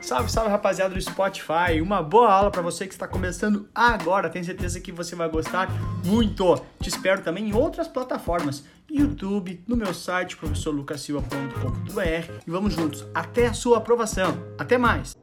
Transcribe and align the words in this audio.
Salve, 0.00 0.30
salve 0.30 0.50
rapaziada 0.50 0.94
do 0.94 1.00
Spotify. 1.00 1.80
Uma 1.80 2.02
boa 2.02 2.30
aula 2.30 2.50
para 2.50 2.60
você 2.60 2.86
que 2.86 2.92
está 2.92 3.08
começando 3.08 3.68
agora. 3.74 4.28
Tenho 4.28 4.44
certeza 4.44 4.80
que 4.80 4.92
você 4.92 5.16
vai 5.16 5.28
gostar 5.28 5.68
muito. 6.04 6.56
Te 6.80 6.88
espero 6.88 7.22
também 7.22 7.48
em 7.48 7.54
outras 7.54 7.88
plataformas, 7.88 8.64
YouTube, 8.90 9.64
no 9.66 9.76
meu 9.76 9.94
site 9.94 10.36
professorlucasilva.com.br 10.36 12.32
e 12.46 12.50
vamos 12.50 12.74
juntos 12.74 13.06
até 13.14 13.46
a 13.46 13.54
sua 13.54 13.78
aprovação. 13.78 14.36
Até 14.58 14.76
mais. 14.76 15.16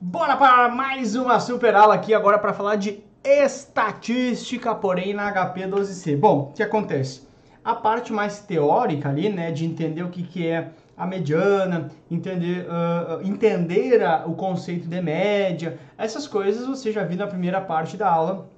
Bora 0.00 0.36
para 0.36 0.68
mais 0.68 1.14
uma 1.14 1.40
super 1.40 1.74
aula 1.74 1.94
aqui 1.94 2.14
agora 2.14 2.38
para 2.38 2.52
falar 2.52 2.76
de 2.76 3.02
estatística, 3.22 4.74
porém 4.74 5.14
na 5.14 5.32
HP12C. 5.32 6.16
Bom, 6.16 6.50
o 6.50 6.52
que 6.52 6.62
acontece? 6.62 7.26
A 7.64 7.74
parte 7.74 8.12
mais 8.12 8.40
teórica 8.40 9.08
ali, 9.08 9.30
né, 9.30 9.50
de 9.50 9.64
entender 9.64 10.02
o 10.02 10.10
que, 10.10 10.22
que 10.22 10.46
é 10.46 10.70
a 10.96 11.06
mediana, 11.06 11.90
entender, 12.10 12.66
uh, 12.66 13.26
entender 13.26 14.02
a, 14.02 14.24
o 14.26 14.34
conceito 14.34 14.88
de 14.88 15.00
média, 15.00 15.78
essas 15.98 16.26
coisas 16.26 16.66
você 16.66 16.92
já 16.92 17.04
viu 17.04 17.18
na 17.18 17.26
primeira 17.26 17.60
parte 17.60 17.96
da 17.96 18.08
aula, 18.08 18.48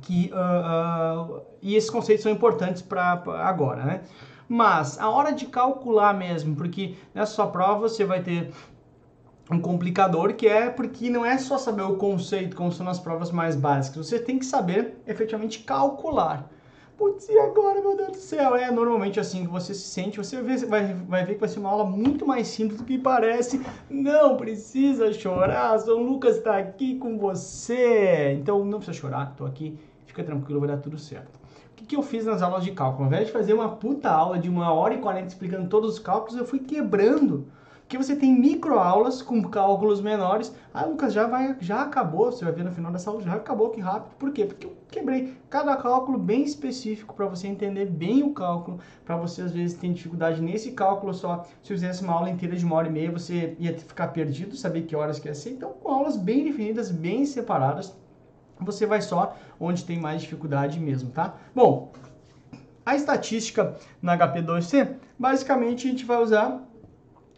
que, 0.00 0.30
uh, 0.32 1.36
uh, 1.36 1.42
e 1.60 1.74
esses 1.74 1.90
conceitos 1.90 2.22
são 2.22 2.32
importantes 2.32 2.82
para 2.82 3.22
agora, 3.38 3.84
né? 3.84 4.00
Mas 4.48 4.98
a 4.98 5.10
hora 5.10 5.32
de 5.32 5.46
calcular 5.46 6.14
mesmo, 6.14 6.54
porque 6.54 6.94
nessa 7.14 7.32
sua 7.32 7.48
prova 7.48 7.88
você 7.88 8.04
vai 8.04 8.22
ter 8.22 8.52
um 9.50 9.60
complicador 9.60 10.34
que 10.34 10.46
é 10.46 10.70
porque 10.70 11.10
não 11.10 11.24
é 11.24 11.36
só 11.38 11.58
saber 11.58 11.82
o 11.82 11.96
conceito, 11.96 12.56
como 12.56 12.70
são 12.72 12.86
nas 12.86 12.98
provas 12.98 13.30
mais 13.30 13.56
básicas, 13.56 14.06
você 14.06 14.18
tem 14.18 14.38
que 14.38 14.46
saber 14.46 15.00
efetivamente 15.06 15.60
calcular. 15.60 16.48
Putz, 16.96 17.28
e 17.28 17.38
agora, 17.38 17.82
meu 17.82 17.94
Deus 17.94 18.12
do 18.12 18.16
céu? 18.16 18.56
É 18.56 18.70
normalmente 18.70 19.20
assim 19.20 19.44
que 19.44 19.50
você 19.52 19.74
se 19.74 19.86
sente, 19.88 20.16
você 20.16 20.40
vai, 20.64 20.94
vai 20.94 21.26
ver 21.26 21.34
que 21.34 21.40
vai 21.40 21.48
ser 21.48 21.58
uma 21.58 21.68
aula 21.68 21.84
muito 21.84 22.26
mais 22.26 22.48
simples 22.48 22.78
do 22.78 22.84
que 22.84 22.96
parece. 22.96 23.60
Não 23.90 24.38
precisa 24.38 25.12
chorar, 25.12 25.78
São 25.78 26.02
Lucas 26.02 26.38
está 26.38 26.56
aqui 26.56 26.96
com 26.98 27.18
você. 27.18 28.32
Então 28.40 28.64
não 28.64 28.78
precisa 28.78 28.96
chorar, 28.96 29.32
estou 29.32 29.46
aqui, 29.46 29.78
fica 30.06 30.24
tranquilo, 30.24 30.58
vai 30.58 30.70
dar 30.70 30.78
tudo 30.78 30.96
certo. 30.96 31.36
O 31.72 31.74
que, 31.76 31.84
que 31.84 31.96
eu 31.96 32.02
fiz 32.02 32.24
nas 32.24 32.40
aulas 32.40 32.64
de 32.64 32.70
cálculo? 32.70 33.04
Ao 33.04 33.08
invés 33.08 33.26
de 33.26 33.32
fazer 33.32 33.52
uma 33.52 33.76
puta 33.76 34.08
aula 34.08 34.38
de 34.38 34.48
uma 34.48 34.72
hora 34.72 34.94
e 34.94 34.98
quarenta 34.98 35.26
explicando 35.26 35.68
todos 35.68 35.94
os 35.94 35.98
cálculos, 35.98 36.38
eu 36.38 36.46
fui 36.46 36.60
quebrando 36.60 37.46
que 37.88 37.96
você 37.96 38.16
tem 38.16 38.32
microaulas 38.32 39.22
com 39.22 39.42
cálculos 39.42 40.00
menores. 40.00 40.52
Ah, 40.74 40.84
Lucas, 40.84 41.12
já 41.12 41.26
vai, 41.26 41.56
já 41.60 41.82
acabou, 41.82 42.32
você 42.32 42.44
vai 42.44 42.52
ver 42.52 42.64
no 42.64 42.72
final 42.72 42.90
dessa 42.90 43.10
aula, 43.10 43.22
já 43.22 43.34
acabou, 43.34 43.70
que 43.70 43.80
rápido. 43.80 44.14
Por 44.18 44.32
quê? 44.32 44.44
Porque 44.44 44.66
eu 44.66 44.76
quebrei 44.90 45.36
cada 45.48 45.76
cálculo 45.76 46.18
bem 46.18 46.42
específico 46.42 47.14
para 47.14 47.26
você 47.26 47.46
entender 47.46 47.86
bem 47.86 48.24
o 48.24 48.32
cálculo, 48.32 48.80
para 49.04 49.16
você 49.16 49.42
às 49.42 49.52
vezes 49.52 49.78
ter 49.78 49.92
dificuldade 49.92 50.42
nesse 50.42 50.72
cálculo 50.72 51.14
só. 51.14 51.46
Se 51.62 51.72
eu 51.72 51.76
fizesse 51.76 52.02
uma 52.02 52.14
aula 52.14 52.28
inteira 52.28 52.56
de 52.56 52.64
uma 52.64 52.74
hora 52.74 52.88
e 52.88 52.92
meia, 52.92 53.10
você 53.10 53.56
ia 53.58 53.78
ficar 53.78 54.08
perdido, 54.08 54.56
saber 54.56 54.82
que 54.82 54.96
horas 54.96 55.20
que 55.20 55.28
ia 55.28 55.34
ser. 55.34 55.50
Então, 55.50 55.72
com 55.72 55.90
aulas 55.90 56.16
bem 56.16 56.42
definidas, 56.42 56.90
bem 56.90 57.24
separadas, 57.24 57.94
você 58.58 58.84
vai 58.84 59.00
só 59.00 59.36
onde 59.60 59.84
tem 59.84 59.98
mais 59.98 60.22
dificuldade 60.22 60.80
mesmo, 60.80 61.10
tá? 61.10 61.34
Bom, 61.54 61.92
a 62.84 62.96
estatística 62.96 63.76
na 64.02 64.16
HP2C, 64.16 64.94
basicamente 65.18 65.86
a 65.86 65.90
gente 65.90 66.04
vai 66.04 66.22
usar 66.22 66.65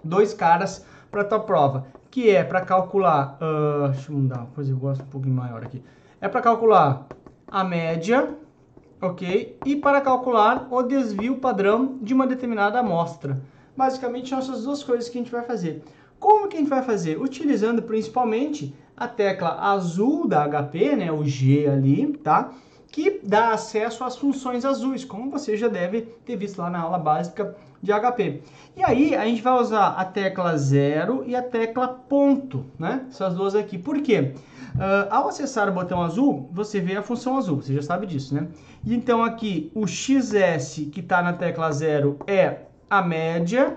dois 0.08 0.34
caras 0.34 0.84
para 1.10 1.24
tua 1.24 1.40
prova, 1.40 1.86
que 2.10 2.30
é 2.30 2.42
para 2.42 2.60
calcular, 2.62 3.38
uh, 3.40 3.88
deixa 3.88 4.10
eu 4.10 4.16
mudar, 4.16 4.46
pois 4.54 4.68
eu 4.68 4.76
gosto 4.76 5.02
um 5.02 5.06
pouquinho 5.06 5.34
maior 5.34 5.62
aqui, 5.62 5.82
é 6.20 6.28
para 6.28 6.40
calcular 6.40 7.06
a 7.46 7.64
média, 7.64 8.34
ok, 9.00 9.58
e 9.64 9.76
para 9.76 10.00
calcular 10.00 10.66
o 10.70 10.82
desvio 10.82 11.36
padrão 11.36 11.98
de 12.02 12.12
uma 12.12 12.26
determinada 12.26 12.80
amostra. 12.80 13.40
Basicamente 13.76 14.30
são 14.30 14.38
essas 14.38 14.64
duas 14.64 14.82
coisas 14.82 15.08
que 15.08 15.18
a 15.18 15.20
gente 15.20 15.30
vai 15.30 15.42
fazer. 15.42 15.84
Como 16.18 16.48
que 16.48 16.56
a 16.56 16.58
gente 16.58 16.68
vai 16.68 16.82
fazer? 16.82 17.20
Utilizando 17.20 17.82
principalmente 17.82 18.74
a 18.96 19.06
tecla 19.06 19.56
azul 19.60 20.26
da 20.26 20.44
HP, 20.48 20.96
né, 20.96 21.12
o 21.12 21.24
G 21.24 21.68
ali, 21.68 22.12
tá? 22.18 22.50
Que 22.90 23.20
dá 23.22 23.52
acesso 23.52 24.02
às 24.02 24.16
funções 24.16 24.64
azuis, 24.64 25.04
como 25.04 25.30
você 25.30 25.56
já 25.56 25.68
deve 25.68 26.02
ter 26.24 26.36
visto 26.36 26.58
lá 26.58 26.70
na 26.70 26.80
aula 26.80 26.98
básica 26.98 27.54
de 27.82 27.92
HP. 27.92 28.42
E 28.76 28.82
aí 28.82 29.14
a 29.14 29.24
gente 29.24 29.42
vai 29.42 29.52
usar 29.54 29.88
a 29.88 30.04
tecla 30.04 30.56
zero 30.56 31.22
e 31.26 31.36
a 31.36 31.42
tecla 31.42 31.88
ponto, 31.88 32.64
né? 32.78 33.06
Essas 33.08 33.34
duas 33.34 33.54
aqui. 33.54 33.78
Por 33.78 34.00
quê? 34.02 34.34
Uh, 34.74 35.08
ao 35.10 35.28
acessar 35.28 35.68
o 35.68 35.72
botão 35.72 36.02
azul, 36.02 36.48
você 36.52 36.80
vê 36.80 36.96
a 36.96 37.02
função 37.02 37.36
azul, 37.36 37.56
você 37.56 37.74
já 37.74 37.82
sabe 37.82 38.06
disso, 38.06 38.34
né? 38.34 38.48
E 38.84 38.94
então 38.94 39.24
aqui 39.24 39.72
o 39.74 39.86
XS 39.86 40.88
que 40.92 41.00
está 41.00 41.22
na 41.22 41.32
tecla 41.32 41.70
zero 41.72 42.18
é 42.26 42.62
a 42.88 43.02
média, 43.02 43.76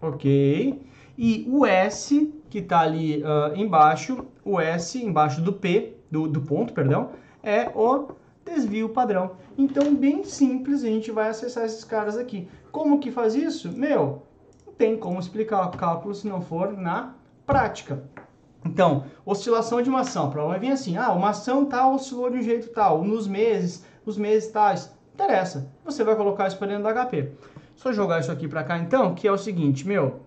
ok? 0.00 0.80
E 1.18 1.46
o 1.50 1.66
S 1.66 2.32
que 2.48 2.58
está 2.58 2.80
ali 2.80 3.22
uh, 3.22 3.56
embaixo, 3.56 4.26
o 4.44 4.60
S 4.60 5.02
embaixo 5.02 5.40
do 5.40 5.52
P, 5.52 5.96
do, 6.10 6.28
do 6.28 6.40
ponto, 6.42 6.72
perdão, 6.72 7.10
é 7.42 7.70
o 7.74 8.08
desvio 8.44 8.88
padrão. 8.88 9.36
Então, 9.56 9.94
bem 9.94 10.24
simples, 10.24 10.82
a 10.82 10.88
gente 10.88 11.10
vai 11.10 11.28
acessar 11.28 11.64
esses 11.64 11.84
caras 11.84 12.16
aqui. 12.16 12.48
Como 12.70 13.00
que 13.00 13.10
faz 13.10 13.34
isso? 13.34 13.70
Meu, 13.72 14.22
não 14.66 14.72
tem 14.74 14.96
como 14.96 15.20
explicar 15.20 15.66
o 15.66 15.76
cálculo 15.76 16.14
se 16.14 16.26
não 16.26 16.40
for 16.40 16.72
na 16.72 17.14
prática. 17.46 18.02
Então, 18.64 19.04
oscilação 19.24 19.82
de 19.82 19.88
uma 19.88 20.00
ação. 20.00 20.26
A 20.26 20.46
vai 20.46 20.58
vir 20.58 20.72
assim, 20.72 20.96
ah, 20.96 21.12
uma 21.12 21.30
ação 21.30 21.64
tal 21.64 21.94
oscilou 21.94 22.30
de 22.30 22.38
um 22.38 22.42
jeito 22.42 22.70
tal, 22.70 23.04
nos 23.04 23.26
meses, 23.26 23.84
os 24.06 24.16
meses 24.16 24.50
tais. 24.50 24.92
Interessa. 25.14 25.70
Você 25.84 26.02
vai 26.04 26.16
colocar 26.16 26.48
isso 26.48 26.56
para 26.56 26.68
dentro 26.68 26.84
do 26.84 26.88
HP. 26.88 27.32
Só 27.76 27.92
jogar 27.92 28.20
isso 28.20 28.30
aqui 28.30 28.48
para 28.48 28.64
cá 28.64 28.78
então, 28.78 29.14
que 29.14 29.26
é 29.26 29.32
o 29.32 29.38
seguinte, 29.38 29.86
meu, 29.86 30.20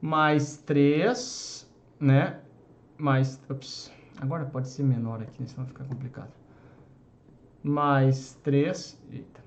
mais 0.00 0.58
3, 0.58 1.68
né, 1.98 2.38
mais, 2.96 3.40
ups, 3.50 3.90
agora 4.20 4.44
pode 4.44 4.68
ser 4.68 4.84
menor 4.84 5.20
aqui, 5.22 5.44
senão 5.46 5.66
fica 5.66 5.82
complicado 5.84 6.39
mais 7.62 8.34
3, 8.42 8.98
eita, 9.12 9.40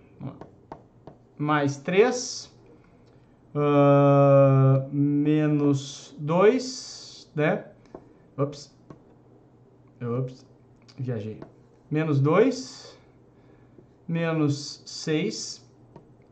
mais 1.37 1.77
3, 1.77 2.53
uh, 3.55 3.59
ah, 3.59 4.87
menos 4.91 6.15
2, 6.19 7.31
né? 7.35 7.65
Ups, 8.37 8.75
ups, 10.01 10.45
viajei. 10.97 11.39
Menos 11.89 12.19
2, 12.19 12.97
menos 14.07 14.83
6, 14.85 15.67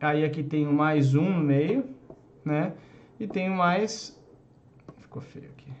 aí 0.00 0.24
aqui 0.24 0.42
tenho 0.42 0.72
mais 0.72 1.14
1 1.14 1.20
no 1.20 1.42
meio, 1.42 1.84
né? 2.44 2.74
E 3.18 3.26
tenho 3.26 3.52
mais, 3.52 4.18
ficou 4.98 5.22
feio 5.22 5.50
aqui, 5.50 5.72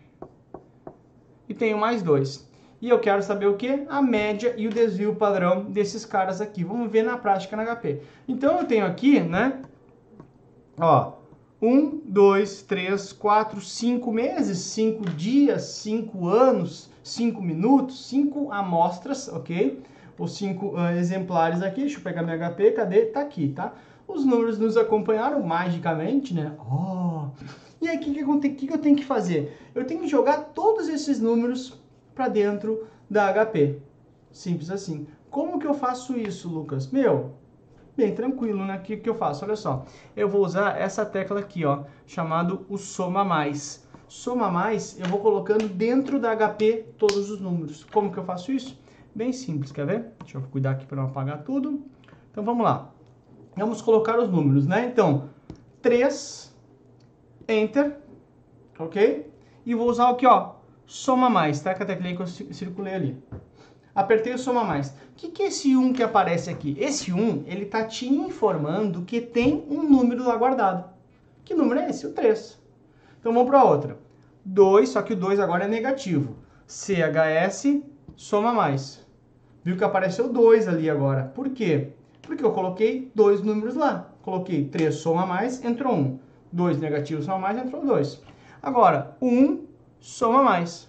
e 1.48 1.54
tenho 1.54 1.78
mais 1.78 2.02
2 2.02 2.51
e 2.82 2.88
eu 2.88 2.98
quero 2.98 3.22
saber 3.22 3.46
o 3.46 3.56
que? 3.56 3.84
A 3.88 4.02
média 4.02 4.54
e 4.58 4.66
o 4.66 4.70
desvio 4.70 5.14
padrão 5.14 5.62
desses 5.62 6.04
caras 6.04 6.40
aqui. 6.40 6.64
Vamos 6.64 6.90
ver 6.90 7.04
na 7.04 7.16
prática 7.16 7.56
na 7.56 7.64
HP. 7.64 8.02
Então 8.26 8.58
eu 8.58 8.66
tenho 8.66 8.84
aqui, 8.84 9.20
né? 9.20 9.62
Ó, 10.76 11.12
1, 11.62 12.00
2, 12.04 12.62
3, 12.62 13.12
4, 13.12 13.60
5 13.60 14.12
meses, 14.12 14.58
5 14.58 15.10
dias, 15.10 15.62
5 15.62 16.26
anos, 16.26 16.90
5 17.04 17.40
minutos, 17.40 18.08
5 18.08 18.50
amostras, 18.50 19.28
ok? 19.28 19.80
Os 20.18 20.36
5 20.36 20.66
uh, 20.66 20.76
ah, 20.76 20.96
exemplares 20.96 21.62
aqui, 21.62 21.82
deixa 21.82 21.98
eu 21.98 22.02
pegar 22.02 22.24
minha 22.24 22.36
HP, 22.36 22.72
cadê? 22.72 23.06
Tá 23.06 23.20
aqui, 23.20 23.50
tá? 23.50 23.74
Os 24.08 24.24
números 24.24 24.58
nos 24.58 24.76
acompanharam 24.76 25.40
magicamente, 25.40 26.34
né? 26.34 26.52
Oh. 26.58 27.26
E 27.80 27.88
aí, 27.88 27.96
o 27.96 28.00
que, 28.40 28.50
que, 28.50 28.72
eu 28.72 28.78
tenho 28.78 28.96
que 28.96 29.04
fazer? 29.04 29.56
Eu 29.72 29.84
tenho 29.84 30.00
que 30.00 30.08
jogar 30.08 30.50
todos 30.52 30.88
esses 30.88 31.20
números 31.20 31.80
para 32.14 32.28
dentro 32.28 32.86
da 33.08 33.32
HP. 33.32 33.78
Simples 34.30 34.70
assim. 34.70 35.06
Como 35.30 35.58
que 35.58 35.66
eu 35.66 35.74
faço 35.74 36.16
isso, 36.16 36.48
Lucas? 36.48 36.90
Meu, 36.90 37.34
bem 37.96 38.14
tranquilo, 38.14 38.64
né? 38.64 38.76
O 38.76 38.80
que, 38.80 38.96
que 38.96 39.08
eu 39.08 39.14
faço? 39.14 39.44
Olha 39.44 39.56
só, 39.56 39.84
eu 40.16 40.28
vou 40.28 40.44
usar 40.44 40.78
essa 40.78 41.04
tecla 41.04 41.40
aqui, 41.40 41.64
ó, 41.64 41.84
chamado 42.06 42.66
o 42.68 42.76
soma 42.76 43.24
mais. 43.24 43.86
Soma 44.08 44.50
mais, 44.50 45.00
eu 45.00 45.06
vou 45.06 45.20
colocando 45.20 45.68
dentro 45.68 46.20
da 46.20 46.36
HP 46.36 46.84
todos 46.98 47.30
os 47.30 47.40
números. 47.40 47.84
Como 47.84 48.12
que 48.12 48.18
eu 48.18 48.24
faço 48.24 48.52
isso? 48.52 48.78
Bem 49.14 49.32
simples, 49.32 49.72
quer 49.72 49.86
ver? 49.86 50.12
Deixa 50.20 50.36
eu 50.36 50.42
cuidar 50.42 50.72
aqui 50.72 50.84
para 50.84 50.98
não 50.98 51.08
apagar 51.08 51.44
tudo. 51.44 51.82
Então 52.30 52.44
vamos 52.44 52.64
lá. 52.64 52.90
Vamos 53.56 53.80
colocar 53.80 54.18
os 54.18 54.30
números, 54.30 54.66
né? 54.66 54.86
Então, 54.86 55.30
3, 55.80 56.54
Enter, 57.48 57.96
ok? 58.78 59.30
E 59.64 59.74
vou 59.74 59.88
usar 59.88 60.10
aqui, 60.10 60.26
ó, 60.26 60.52
soma 60.92 61.30
mais, 61.30 61.62
tá? 61.62 61.74
Teclinha 61.74 62.14
que 62.14 62.20
eu 62.20 62.26
circulei 62.26 62.94
ali. 62.94 63.24
Apertei 63.94 64.34
o 64.34 64.38
soma 64.38 64.62
mais. 64.62 64.90
O 64.90 64.94
que, 65.16 65.30
que 65.30 65.42
é 65.42 65.46
esse 65.46 65.74
1 65.74 65.94
que 65.94 66.02
aparece 66.02 66.50
aqui? 66.50 66.76
Esse 66.78 67.10
1, 67.10 67.44
ele 67.46 67.64
tá 67.64 67.84
te 67.84 68.06
informando 68.06 69.02
que 69.02 69.18
tem 69.18 69.64
um 69.70 69.82
número 69.82 70.22
lá 70.22 70.36
guardado. 70.36 70.84
Que 71.44 71.54
número 71.54 71.80
é 71.80 71.88
esse? 71.88 72.06
O 72.06 72.12
3. 72.12 72.60
Então 73.18 73.32
vamos 73.32 73.48
para 73.48 73.64
outra. 73.64 73.96
2, 74.44 74.90
só 74.90 75.00
que 75.00 75.14
o 75.14 75.16
2 75.16 75.40
agora 75.40 75.64
é 75.64 75.68
negativo. 75.68 76.36
CHS, 76.66 77.82
soma 78.14 78.52
mais. 78.52 79.00
Viu 79.64 79.78
que 79.78 79.84
apareceu 79.84 80.30
2 80.30 80.68
ali 80.68 80.90
agora. 80.90 81.24
Por 81.34 81.48
quê? 81.50 81.88
Porque 82.20 82.44
eu 82.44 82.52
coloquei 82.52 83.10
dois 83.14 83.40
números 83.40 83.76
lá. 83.76 84.12
Coloquei 84.20 84.68
3 84.68 84.94
soma 84.94 85.24
mais, 85.24 85.64
entrou 85.64 85.94
1. 85.94 86.18
2 86.52 86.78
negativo 86.78 87.22
soma 87.22 87.38
mais, 87.38 87.56
entrou 87.56 87.84
2. 87.84 88.20
Agora, 88.62 89.16
1 89.22 89.71
soma 90.02 90.42
mais. 90.42 90.88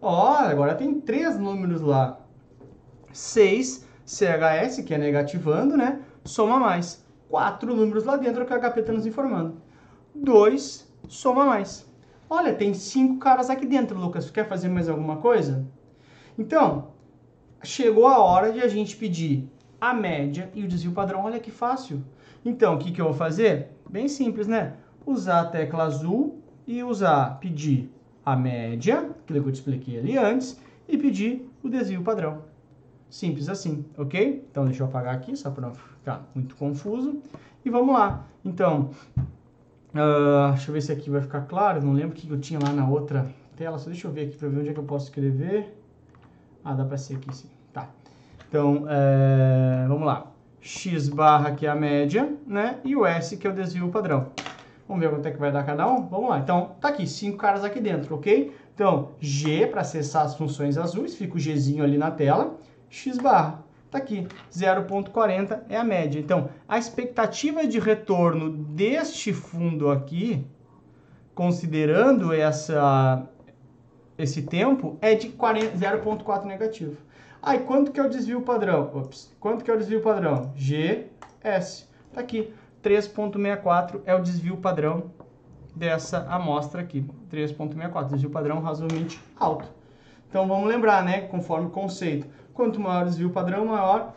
Ó, 0.00 0.32
agora 0.38 0.74
tem 0.74 1.00
três 1.00 1.38
números 1.38 1.82
lá. 1.82 2.18
6 3.12 3.86
CHS, 4.06 4.82
que 4.84 4.94
é 4.94 4.98
negativando, 4.98 5.76
né? 5.76 6.00
Soma 6.24 6.58
mais. 6.58 7.04
Quatro 7.28 7.76
números 7.76 8.04
lá 8.04 8.16
dentro 8.16 8.44
que 8.44 8.52
o 8.52 8.58
HP 8.58 8.80
está 8.80 8.92
nos 8.92 9.06
informando. 9.06 9.60
2 10.14 10.90
soma 11.08 11.44
mais. 11.44 11.86
Olha, 12.28 12.54
tem 12.54 12.72
cinco 12.72 13.18
caras 13.18 13.50
aqui 13.50 13.66
dentro, 13.66 13.98
Lucas. 13.98 14.30
Quer 14.30 14.48
fazer 14.48 14.68
mais 14.68 14.88
alguma 14.88 15.18
coisa? 15.18 15.66
Então, 16.38 16.88
chegou 17.62 18.06
a 18.06 18.18
hora 18.18 18.50
de 18.50 18.60
a 18.60 18.68
gente 18.68 18.96
pedir 18.96 19.46
a 19.78 19.92
média 19.92 20.50
e 20.54 20.64
o 20.64 20.68
desvio 20.68 20.92
padrão. 20.92 21.24
Olha 21.24 21.38
que 21.38 21.50
fácil. 21.50 22.02
Então, 22.42 22.74
o 22.74 22.78
que, 22.78 22.90
que 22.90 23.00
eu 23.00 23.06
vou 23.06 23.14
fazer? 23.14 23.68
Bem 23.88 24.08
simples, 24.08 24.48
né? 24.48 24.74
Usar 25.04 25.40
a 25.42 25.44
tecla 25.44 25.84
azul 25.84 26.42
e 26.66 26.82
usar, 26.82 27.38
pedir 27.38 27.92
a 28.24 28.36
média, 28.36 28.98
aquilo 28.98 29.42
que 29.42 29.48
eu 29.48 29.52
te 29.52 29.56
expliquei 29.56 29.98
ali 29.98 30.16
antes, 30.16 30.60
e 30.88 30.96
pedir 30.96 31.50
o 31.62 31.68
desvio 31.68 32.02
padrão. 32.02 32.42
Simples 33.08 33.48
assim, 33.48 33.84
ok? 33.98 34.46
Então, 34.50 34.64
deixa 34.64 34.82
eu 34.82 34.86
apagar 34.86 35.14
aqui, 35.14 35.36
só 35.36 35.50
para 35.50 35.68
não 35.68 35.74
ficar 35.74 36.26
muito 36.34 36.56
confuso. 36.56 37.20
E 37.64 37.70
vamos 37.70 37.94
lá. 37.94 38.24
Então, 38.44 38.90
uh, 39.18 40.52
deixa 40.52 40.70
eu 40.70 40.72
ver 40.72 40.80
se 40.80 40.92
aqui 40.92 41.10
vai 41.10 41.20
ficar 41.20 41.42
claro. 41.42 41.84
Não 41.84 41.92
lembro 41.92 42.10
o 42.10 42.12
que 42.14 42.28
eu 42.30 42.40
tinha 42.40 42.58
lá 42.58 42.72
na 42.72 42.88
outra 42.88 43.28
tela. 43.56 43.78
Só 43.78 43.90
deixa 43.90 44.08
eu 44.08 44.12
ver 44.12 44.28
aqui 44.28 44.36
para 44.36 44.48
ver 44.48 44.60
onde 44.60 44.70
é 44.70 44.72
que 44.72 44.80
eu 44.80 44.84
posso 44.84 45.06
escrever. 45.06 45.78
Ah, 46.64 46.74
dá 46.74 46.84
para 46.84 46.96
ser 46.96 47.16
aqui 47.16 47.34
sim. 47.36 47.48
Tá. 47.72 47.88
Então, 48.48 48.86
é, 48.88 49.84
vamos 49.86 50.06
lá. 50.06 50.32
X 50.60 51.08
barra, 51.08 51.52
que 51.52 51.66
é 51.66 51.68
a 51.68 51.74
média, 51.74 52.32
né? 52.46 52.78
E 52.84 52.96
o 52.96 53.04
S, 53.04 53.36
que 53.36 53.46
é 53.46 53.50
o 53.50 53.52
desvio 53.52 53.90
padrão. 53.90 54.28
Vamos 54.92 55.06
ver 55.06 55.10
quanto 55.10 55.26
é 55.26 55.30
que 55.30 55.38
vai 55.38 55.50
dar 55.50 55.64
cada 55.64 55.90
um? 55.90 56.06
Vamos 56.06 56.28
lá. 56.28 56.38
Então, 56.38 56.72
tá 56.78 56.88
aqui, 56.88 57.06
cinco 57.06 57.38
caras 57.38 57.64
aqui 57.64 57.80
dentro, 57.80 58.14
ok? 58.14 58.54
Então, 58.74 59.12
G, 59.18 59.66
para 59.66 59.80
acessar 59.80 60.26
as 60.26 60.34
funções 60.34 60.76
azuis, 60.76 61.14
fica 61.14 61.34
o 61.34 61.38
Gzinho 61.38 61.82
ali 61.82 61.96
na 61.96 62.10
tela. 62.10 62.58
X 62.90 63.16
barra, 63.16 63.64
tá 63.90 63.96
aqui, 63.96 64.28
0.40 64.52 65.62
é 65.70 65.78
a 65.78 65.82
média. 65.82 66.20
Então, 66.20 66.50
a 66.68 66.78
expectativa 66.78 67.66
de 67.66 67.78
retorno 67.78 68.50
deste 68.50 69.32
fundo 69.32 69.90
aqui, 69.90 70.46
considerando 71.34 72.30
essa, 72.30 73.26
esse 74.18 74.42
tempo, 74.42 74.98
é 75.00 75.14
de 75.14 75.30
0.4 75.30 76.44
negativo. 76.44 76.98
Aí, 77.40 77.60
quanto 77.60 77.90
que 77.90 77.98
é 77.98 78.02
o 78.02 78.10
desvio 78.10 78.42
padrão? 78.42 78.90
Ops, 78.94 79.34
quanto 79.40 79.64
que 79.64 79.70
é 79.70 79.74
o 79.74 79.78
desvio 79.78 80.02
padrão? 80.02 80.52
GS. 80.54 81.90
Tá 82.12 82.20
aqui, 82.20 82.52
3.64 82.82 84.00
é 84.04 84.14
o 84.14 84.20
desvio 84.20 84.56
padrão 84.56 85.10
dessa 85.74 86.26
amostra 86.28 86.80
aqui. 86.80 87.06
3.64, 87.30 88.08
desvio 88.10 88.30
padrão 88.30 88.60
razoavelmente 88.60 89.20
alto. 89.38 89.68
Então, 90.28 90.46
vamos 90.48 90.66
lembrar, 90.66 91.04
né, 91.04 91.22
conforme 91.22 91.66
o 91.66 91.70
conceito. 91.70 92.26
Quanto 92.52 92.80
maior 92.80 93.02
o 93.02 93.06
desvio 93.06 93.30
padrão, 93.30 93.66
maior 93.66 94.14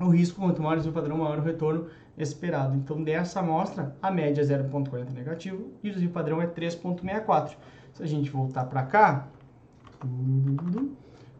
o 0.00 0.08
risco, 0.08 0.40
quanto 0.40 0.62
maior 0.62 0.74
o 0.74 0.76
desvio 0.76 0.92
padrão, 0.92 1.18
maior 1.18 1.38
o 1.38 1.42
retorno 1.42 1.86
esperado. 2.16 2.76
Então, 2.76 3.02
dessa 3.02 3.40
amostra, 3.40 3.96
a 4.02 4.10
média 4.10 4.42
é 4.42 4.44
0.40 4.44 5.12
negativo 5.12 5.72
e 5.82 5.90
o 5.90 5.92
desvio 5.92 6.10
padrão 6.10 6.40
é 6.40 6.46
3.64. 6.46 7.56
Se 7.92 8.02
a 8.02 8.06
gente 8.06 8.30
voltar 8.30 8.64
para 8.64 8.82
cá 8.82 9.26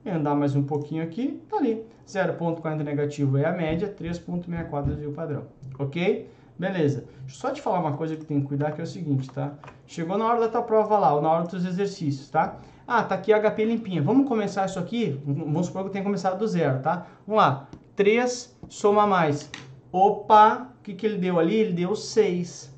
e 0.05 0.11
andar 0.11 0.35
mais 0.35 0.57
um 0.57 0.63
pouquinho 0.63 1.03
aqui, 1.03 1.43
tá 1.49 1.59
ali. 1.59 1.85
0,40 2.07 2.83
negativo 2.83 3.37
é 3.37 3.45
a 3.45 3.53
média, 3.53 3.95
3,64 3.95 4.85
desvio 4.87 5.13
padrão. 5.13 5.45
Ok? 5.79 6.29
Beleza. 6.59 7.05
Deixa 7.21 7.37
eu 7.37 7.41
só 7.41 7.51
te 7.51 7.63
falar 7.63 7.79
uma 7.81 7.97
coisa 7.97 8.17
que 8.17 8.25
tem 8.25 8.41
que 8.41 8.47
cuidar, 8.47 8.73
que 8.73 8.81
é 8.81 8.85
o 8.85 8.87
seguinte, 8.87 9.31
tá? 9.31 9.53
Chegou 9.87 10.19
na 10.19 10.27
hora 10.27 10.41
da 10.41 10.49
tua 10.49 10.63
prova 10.63 10.99
lá, 10.99 11.15
ou 11.15 11.23
na 11.23 11.31
hora 11.31 11.45
dos 11.45 11.65
exercícios, 11.65 12.29
tá? 12.29 12.57
Ah, 12.87 13.03
tá 13.03 13.15
aqui 13.15 13.33
a 13.33 13.39
HP 13.39 13.65
limpinha. 13.65 14.03
Vamos 14.03 14.27
começar 14.27 14.67
isso 14.67 14.79
aqui? 14.79 15.21
Vamos 15.25 15.67
supor 15.67 15.83
que 15.83 15.89
eu 15.89 15.93
tenha 15.93 16.05
começado 16.05 16.39
do 16.39 16.49
zero, 16.49 16.81
tá? 16.81 17.07
Vamos 17.27 17.43
lá. 17.43 17.69
3 17.95 18.57
soma 18.69 19.07
mais. 19.07 19.51
Opa, 19.93 20.71
o 20.79 20.83
que, 20.83 20.95
que 20.95 21.07
ele 21.07 21.19
deu 21.19 21.39
ali? 21.39 21.55
Ele 21.55 21.73
deu 21.73 21.95
6. 21.95 22.75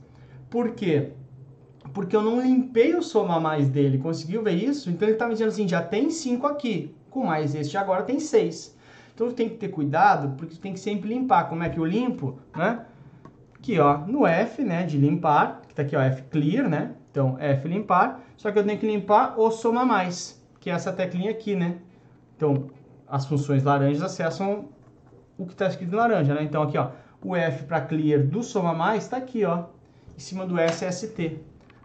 Por 0.50 0.72
quê? 0.72 1.12
Porque 1.94 2.14
eu 2.14 2.22
não 2.22 2.40
limpei 2.40 2.94
o 2.94 3.02
soma 3.02 3.40
mais 3.40 3.68
dele. 3.68 3.98
Conseguiu 3.98 4.42
ver 4.42 4.54
isso? 4.54 4.90
Então 4.90 5.06
ele 5.06 5.14
está 5.14 5.26
me 5.26 5.32
dizendo 5.32 5.48
assim, 5.48 5.68
já 5.68 5.82
tem 5.82 6.10
5 6.10 6.46
aqui 6.46 6.94
com 7.10 7.24
mais 7.24 7.54
este 7.54 7.76
agora 7.76 8.04
tem 8.04 8.20
6. 8.20 8.76
Então 9.14 9.28
tu 9.28 9.34
tem 9.34 9.48
que 9.48 9.56
ter 9.56 9.68
cuidado, 9.68 10.34
porque 10.36 10.54
tu 10.54 10.60
tem 10.60 10.72
que 10.72 10.80
sempre 10.80 11.08
limpar. 11.08 11.48
Como 11.48 11.62
é 11.62 11.68
que 11.68 11.78
eu 11.78 11.84
limpo, 11.84 12.38
né? 12.56 12.86
Aqui, 13.60 13.78
ó, 13.78 13.98
no 14.06 14.26
F, 14.26 14.64
né, 14.64 14.86
de 14.86 14.96
limpar, 14.96 15.60
que 15.68 15.74
tá 15.74 15.82
aqui, 15.82 15.94
ó, 15.94 16.00
F 16.00 16.22
clear, 16.30 16.66
né? 16.66 16.94
Então, 17.10 17.36
F 17.38 17.68
limpar, 17.68 18.22
só 18.34 18.50
que 18.50 18.58
eu 18.58 18.64
tenho 18.64 18.78
que 18.78 18.86
limpar 18.86 19.38
o 19.38 19.50
soma 19.50 19.84
mais, 19.84 20.42
que 20.58 20.70
é 20.70 20.72
essa 20.72 20.90
teclinha 20.90 21.30
aqui, 21.30 21.54
né? 21.54 21.76
Então, 22.34 22.70
as 23.06 23.26
funções 23.26 23.62
laranjas 23.62 24.00
acessam 24.00 24.70
o 25.36 25.44
que 25.44 25.52
está 25.52 25.66
escrito 25.66 25.92
em 25.92 25.96
laranja, 25.96 26.32
né? 26.32 26.42
Então, 26.42 26.62
aqui, 26.62 26.78
ó, 26.78 26.92
o 27.22 27.36
F 27.36 27.64
para 27.64 27.82
clear 27.82 28.26
do 28.26 28.42
soma 28.42 28.72
mais 28.72 29.02
está 29.04 29.18
aqui, 29.18 29.44
ó, 29.44 29.64
em 30.16 30.20
cima 30.20 30.46
do 30.46 30.56
SST, 30.58 31.38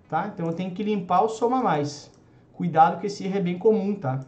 tá? 0.07 0.31
Então, 0.33 0.45
eu 0.45 0.53
tenho 0.53 0.71
que 0.71 0.81
limpar 0.81 1.23
o 1.23 1.27
soma 1.27 1.61
mais. 1.61 2.09
Cuidado 2.53 3.01
que 3.01 3.07
esse 3.07 3.25
erro 3.25 3.35
é 3.35 3.41
bem 3.41 3.59
comum, 3.59 3.93
tá? 3.95 4.21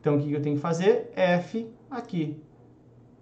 Então, 0.00 0.16
o 0.16 0.20
que 0.20 0.32
eu 0.32 0.42
tenho 0.42 0.56
que 0.56 0.62
fazer? 0.62 1.12
F 1.14 1.72
aqui. 1.88 2.42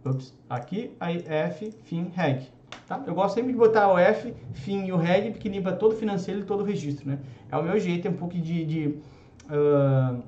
Ups, 0.07 0.35
aqui, 0.49 0.97
aí 0.99 1.23
F, 1.29 1.71
fim, 1.83 2.11
reg. 2.15 2.49
Tá? 2.87 3.03
Eu 3.07 3.15
gosto 3.15 3.35
sempre 3.35 3.53
de 3.53 3.59
botar 3.59 3.93
o 3.93 3.99
F, 3.99 4.35
fim 4.53 4.87
e 4.87 4.93
o 4.93 4.97
reg, 4.97 5.31
porque 5.31 5.49
limpa 5.49 5.73
todo 5.73 5.93
o 5.93 5.97
financeiro 5.97 6.41
e 6.41 6.45
todo 6.45 6.61
o 6.61 6.65
registro, 6.65 7.07
né? 7.07 7.19
É 7.51 7.57
o 7.57 7.63
meu 7.63 7.79
jeito, 7.79 8.09
é 8.09 8.11
um 8.11 8.15
pouco 8.15 8.35
de... 8.35 8.65
de 8.65 8.99
uh, 9.51 10.23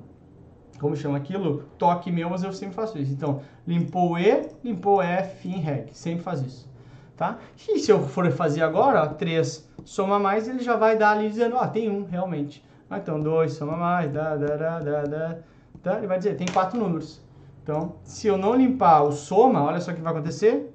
como 0.79 0.95
chama 0.95 1.17
aquilo? 1.17 1.63
Toque 1.77 2.11
meu, 2.11 2.29
mas 2.29 2.43
eu 2.43 2.51
sempre 2.51 2.75
faço 2.75 2.97
isso. 2.97 3.11
Então, 3.11 3.41
limpou 3.67 4.17
E, 4.17 4.47
limpou 4.63 5.01
F, 5.01 5.41
fim, 5.41 5.59
reg. 5.59 5.89
Sempre 5.91 6.23
faz 6.23 6.41
isso. 6.41 6.69
Tá? 7.15 7.37
E 7.69 7.77
se 7.77 7.91
eu 7.91 8.01
for 8.01 8.31
fazer 8.31 8.63
agora, 8.63 9.03
ó, 9.03 9.07
3 9.07 9.69
soma 9.85 10.17
mais, 10.17 10.47
ele 10.47 10.59
já 10.59 10.75
vai 10.75 10.97
dar 10.97 11.11
ali 11.11 11.29
dizendo, 11.29 11.55
ó, 11.55 11.67
tem 11.67 11.89
um, 11.89 12.03
realmente. 12.03 12.63
Ah, 12.89 12.97
então, 12.97 13.19
2 13.19 13.53
soma 13.53 13.77
mais, 13.77 14.11
dá, 14.11 14.35
dá, 14.35 14.57
dá, 14.57 14.79
dá, 14.79 15.37
dá. 15.83 15.97
Ele 15.97 16.07
vai 16.07 16.17
dizer, 16.17 16.35
tem 16.35 16.47
quatro 16.47 16.79
números. 16.79 17.21
Então, 17.61 17.95
se 18.03 18.27
eu 18.27 18.37
não 18.37 18.55
limpar 18.55 19.03
o 19.03 19.11
soma, 19.11 19.63
olha 19.63 19.79
só 19.79 19.91
o 19.91 19.93
que 19.93 20.01
vai 20.01 20.11
acontecer. 20.13 20.70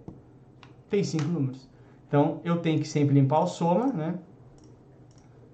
Tem 0.89 1.03
cinco 1.03 1.25
números. 1.25 1.69
Então, 2.07 2.41
eu 2.45 2.59
tenho 2.59 2.81
que 2.81 2.89
sempre 2.89 3.15
limpar 3.15 3.41
o 3.41 3.47
soma, 3.47 3.87
né? 3.87 4.15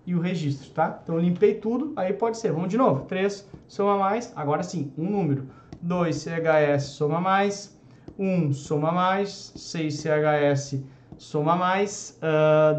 E 0.05 0.15
o 0.15 0.21
registro, 0.21 0.71
tá? 0.71 1.01
Então, 1.03 1.19
limpei 1.19 1.55
tudo, 1.55 1.93
aí 1.97 2.13
pode 2.13 2.39
ser. 2.39 2.53
Vamos 2.53 2.69
de 2.69 2.77
novo. 2.77 3.05
3 3.07 3.49
soma 3.67 3.97
mais, 3.97 4.33
agora 4.37 4.63
sim, 4.63 4.93
um 4.99 5.09
número. 5.09 5.49
2 5.81 6.15
CHS 6.17 6.85
soma 6.85 7.21
mais. 7.21 7.79
1 8.19 8.27
um, 8.27 8.53
soma 8.53 8.93
mais. 8.93 9.53
6 9.57 9.95
CHS 9.95 10.83
soma 11.17 11.57
mais. 11.57 12.19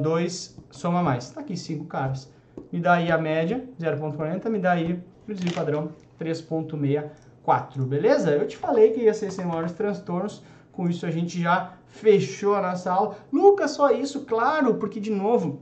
2 0.02 0.48
uh, 0.48 0.64
soma 0.70 1.02
mais. 1.02 1.30
Tá 1.32 1.42
aqui, 1.42 1.56
cinco 1.56 1.86
caras. 1.86 2.32
Me 2.72 2.80
dá 2.80 2.94
aí 2.94 3.12
a 3.12 3.18
média, 3.18 3.68
0.40, 3.80 4.50
me 4.50 4.60
dá 4.60 4.72
aí 4.74 5.00
o 5.28 5.34
desvio 5.34 5.54
padrão 5.54 5.90
3.64, 6.20 7.86
beleza? 7.86 8.32
Eu 8.32 8.48
te 8.48 8.58
falei 8.58 8.92
que 8.92 9.02
ia 9.02 9.14
ser 9.14 9.32
sem 9.32 9.46
maiores 9.46 9.72
transtornos, 9.74 10.44
com 10.74 10.90
isso 10.90 11.06
a 11.06 11.12
gente 11.12 11.42
já 11.42 11.74
fechou 11.88 12.56
a 12.56 12.62
nossa 12.62 12.92
aula. 12.92 13.16
Lucas, 13.32 13.72
só 13.72 13.92
isso? 13.92 14.26
Claro, 14.26 14.76
porque 14.76 15.00
de 15.00 15.12
novo, 15.12 15.62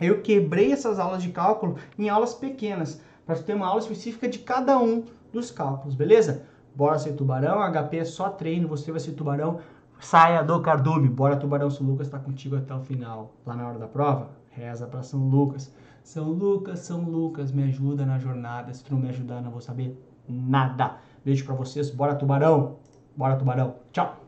eu 0.00 0.20
quebrei 0.22 0.72
essas 0.72 0.98
aulas 0.98 1.22
de 1.22 1.30
cálculo 1.30 1.76
em 1.96 2.08
aulas 2.08 2.34
pequenas, 2.34 3.00
para 3.24 3.36
ter 3.36 3.54
uma 3.54 3.66
aula 3.66 3.80
específica 3.80 4.26
de 4.26 4.40
cada 4.40 4.78
um 4.78 5.04
dos 5.32 5.50
cálculos, 5.50 5.94
beleza? 5.94 6.46
Bora 6.74 6.98
ser 6.98 7.12
tubarão, 7.12 7.60
HP 7.60 7.98
é 7.98 8.04
só 8.04 8.30
treino, 8.30 8.66
você 8.66 8.90
vai 8.90 9.00
ser 9.00 9.12
tubarão, 9.12 9.60
saia 10.00 10.42
do 10.42 10.60
cardume, 10.62 11.08
bora 11.08 11.36
tubarão, 11.36 11.70
São 11.70 11.86
Lucas 11.86 12.06
está 12.06 12.18
contigo 12.18 12.56
até 12.56 12.74
o 12.74 12.80
final, 12.80 13.34
lá 13.44 13.54
na 13.54 13.68
hora 13.68 13.78
da 13.78 13.86
prova, 13.86 14.30
reza 14.50 14.86
para 14.86 15.02
São 15.02 15.28
Lucas. 15.28 15.72
São 16.02 16.30
Lucas, 16.30 16.78
São 16.80 17.02
Lucas, 17.02 17.52
me 17.52 17.64
ajuda 17.64 18.06
na 18.06 18.18
jornada. 18.18 18.72
Se 18.72 18.82
tu 18.82 18.94
não 18.94 19.00
me 19.00 19.10
ajudar, 19.10 19.42
não 19.42 19.50
vou 19.50 19.60
saber 19.60 19.94
nada. 20.26 20.96
Beijo 21.22 21.44
para 21.44 21.54
vocês. 21.54 21.90
Bora, 21.90 22.14
tubarão. 22.14 22.76
Bora, 23.14 23.36
tubarão. 23.36 23.74
Tchau. 23.92 24.27